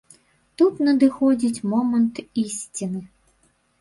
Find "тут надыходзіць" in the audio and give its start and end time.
0.61-1.63